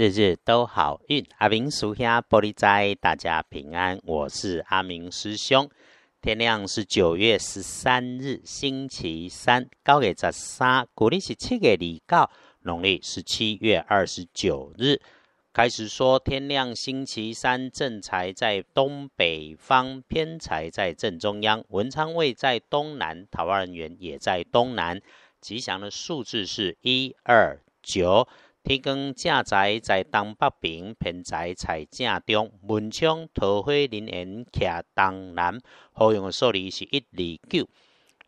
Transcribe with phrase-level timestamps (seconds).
[0.00, 1.22] 日日都好运。
[1.36, 4.00] 阿明属下玻璃斋，大家平安。
[4.06, 5.68] 我是阿明师兄。
[6.22, 11.76] 天亮是九月十三日，星期三，高给十三，古历是七月
[12.08, 12.30] 二九，
[12.62, 15.02] 农历是七月二十九日。
[15.52, 24.98] 开始说天亮，星期三正财在东北方，偏财在正中央，文昌位在东南，桃花人员也在东南。
[25.42, 28.26] 吉祥的数字是一二九。
[28.62, 35.58] 天光正财在东北边，偏财在正中，文昌桃花人缘徛东南。
[35.92, 37.68] 好用的数字是一二九。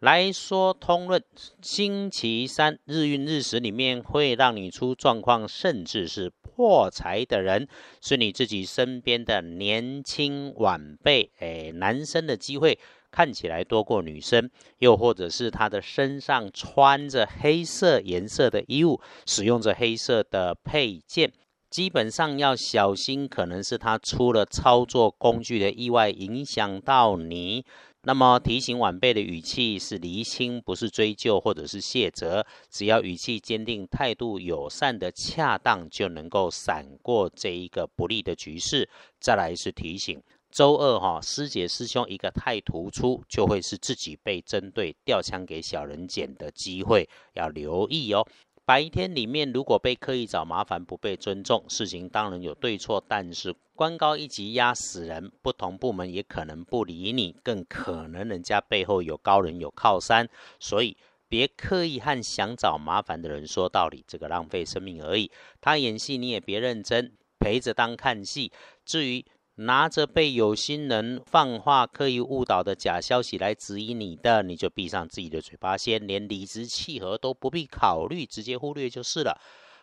[0.00, 1.23] 来说通论，
[1.60, 7.68] 星期三日运日时里面会让你出状况，甚至是破财的人，
[8.01, 12.78] 是你自己身边的年轻晚辈，哎，男生的机会。
[13.12, 21.30] 看起来多过女生，又或者是他的身上穿着黑色颜色的衣物，使用着黑色的配件，
[21.71, 27.65] 基本上要小心，可能是他出了操作工具的意外，影响到你。
[28.04, 38.88] 那么提醒晚辈的语气是厘清，不是追究或者是谢责，只要语气坚定、态度友善的恰当，就能够闪过这一个不利的局势。
[39.21, 40.21] 再来是提醒。
[40.52, 48.24] 周二哈，师姐师兄一个太突出，就会是自己被针对、吊枪给小人捡的机会，要留意哦。
[48.66, 60.28] 白天里面如果被刻意找麻烦、不被尊重，事情当然有对错，但是官高一级压死人，不同部门也可能不理你，更可能人家背后有高人有靠山，
[60.60, 60.95] 所以
[61.28, 65.30] 别刻意和想找麻烦的人说道理，这个浪费生命而已。
[65.62, 68.53] 他演戏你也别认真，陪着当看戏。
[68.84, 69.25] 至于。
[69.56, 79.38] 拿着被有心人放话、刻意误导的假消息来指引你的，你就闭上自己的嘴巴，先连理直气和都不必考虑，直接忽略就是了。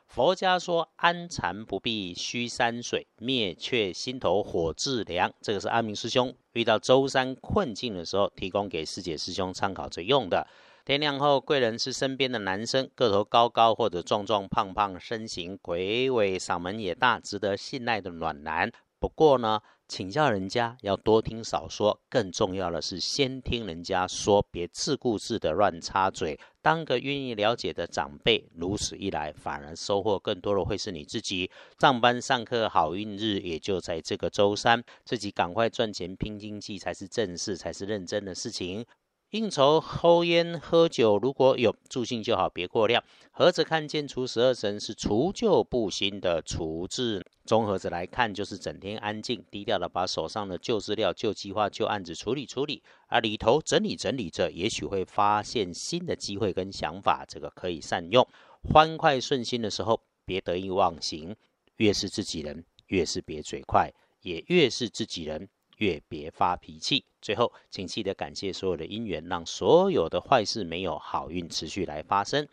[0.08, 5.32] 佛家说安禅不必虚山水，灭却心头火自凉。
[5.40, 10.48] 这个是阿明师兄遇到舟山困境的时候，提供给师姐师兄参考着用的。
[10.84, 18.72] 天亮后，贵人是身边的男生，个头高高或者壮壮胖胖，身形魁伟，嗓门也大，值得信赖的暖男。
[19.00, 26.38] 不过呢，请教人家要多听少说，更重要的是先听人家说，别自顾自的乱插嘴。
[26.62, 31.50] 当个愿意了解的长辈，如此一来，反而收获更多的会是你自己。
[31.80, 38.86] 上班上课好运日也就在这个周三，自己赶快赚钱拼经济才是正事，才是认真的事情。
[39.32, 43.04] 应酬、抽烟、喝酒，如果有助兴就好，别过量。
[43.32, 58.28] 盒子看见除十二神是除旧布新的除字，综合着来看，就是整天安静低调的把手上的旧资料、旧计划、旧案子处理处理，而里头整理整理着，也许会发现新的机会跟想法，这个可以善用。
[58.64, 61.36] 欢快顺心的时候，别得意忘形。
[61.78, 65.48] 越是自己人，越是别嘴快，也越是自己人。
[65.80, 67.04] 越别发脾气。
[67.22, 72.48] 最后，请记得感谢所有的因缘，让所有的坏事没有，好运持续来发生。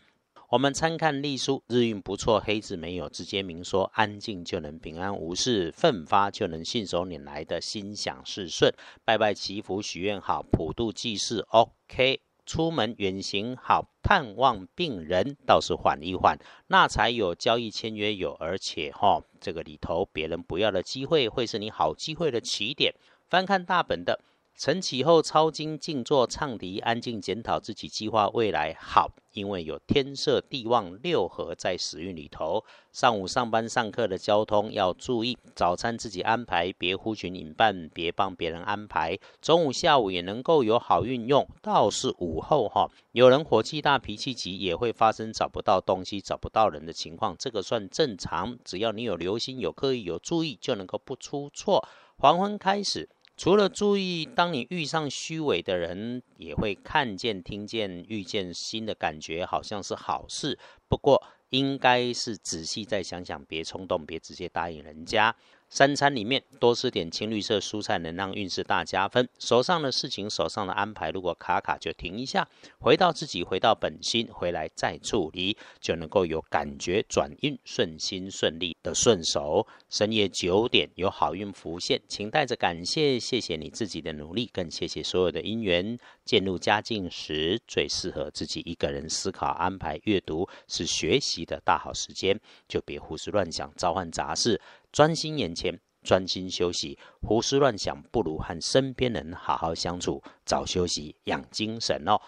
[0.49, 8.73] 我们参看历书，日运不错，黑字没有，直接明说，安静就能平安无事，奋发就能信手拈来的心想事顺。
[9.05, 12.21] 拜拜祈福许愿好，普渡祭祀 OK。
[12.47, 16.39] 出门远行好，探望病人倒是缓一缓，
[16.69, 22.95] 那才有交易签约有，而且哈，这个里头别人不要的机会，会是你好机会的起点。
[23.29, 24.21] 翻看大本的。
[24.59, 32.65] 晨起后抄经静坐唱笛，安静检讨自己计划未来好，因为有天色地旺六合在时运里头。
[32.91, 39.19] 上午上班上课的交通要注意，早餐自己安排，别呼群引伴，别帮别人安排。
[39.43, 51.87] 中午下午也能够有好运用，倒是午后哈，有人火气大脾气急，也会发生找不到东西找不到人的情况，这个算正常，只要你有留心有刻意有注意，就能够不出错。
[52.17, 53.07] 黄昏开始。
[53.37, 60.59] 除了注意，当你遇上虚伪的人，也会看见、听见、遇见新的感觉，好像是好事。
[60.89, 65.37] 不过，应该是仔细再想想，别冲动，别直接答应人家。
[65.69, 69.29] 三餐里面多吃点青绿色蔬菜，能让运势大加分。
[69.39, 72.49] 手上的事情，手上的安排，如果卡卡就停一下，
[72.79, 79.67] 回到自己，回到本心，回来再处理，就能够有感觉转运顺心顺利的顺手。
[79.91, 85.99] 深夜九点有好运浮现，请带着感谢，谢谢你自己的努力，更谢谢所有的因缘。
[86.25, 94.61] 渐入佳境时，最适合自己一个人思考、安排、阅读，是学习的大好时间，就别胡思乱想，召唤杂事。
[94.97, 102.19] 专心眼前，专心休息，胡思乱想不如和身边人好好相处，早休息养精神哦。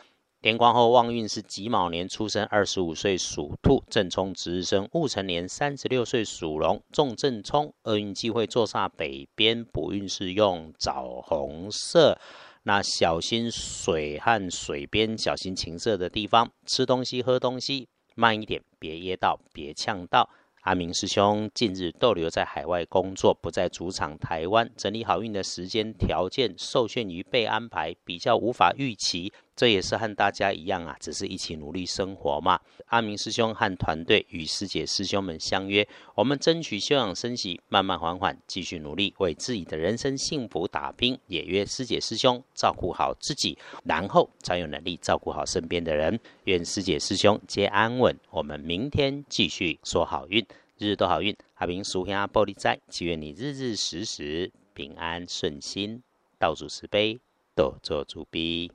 [0.42, 12.18] 天光后旺运是己卯年出生，二十五岁属兔，正冲值日生戊辰年三十六岁属龙，重正冲，厄运忌讳坐煞北边，补运是用枣红色。
[12.64, 20.28] 那小心水和水边，小心情色的地方，吃东西喝东西慢一点，别噎到，别呛到。
[20.68, 29.32] 阿明师兄近日逗留在海外工作，不在主场台湾，整理好运的时间条件受限于被安排，比较无法预期。
[29.58, 32.60] 这也是和大家一样啊，只是一起努力生活嘛。
[32.86, 35.84] 阿明师兄和团队与师姐师兄们相约，
[36.14, 41.18] 我们争取休养生息，慢慢缓缓，继续努力为自己的人生幸福打拼。
[41.26, 46.20] 也约师姐师兄照顾好自己，然后才有能力照顾好身边的人。
[46.44, 48.16] 愿师姐师兄皆安稳。
[48.30, 50.46] 我们明天继续说好运，
[50.78, 51.36] 日日都好运。
[51.56, 56.00] 阿明叔兄玻璃斋，祈愿你日日时时平安顺心，
[56.38, 57.18] 道主慈悲，
[57.56, 58.70] 多做主逼。